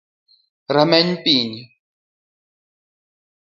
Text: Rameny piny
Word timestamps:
Rameny 0.75 1.11
piny 1.23 1.53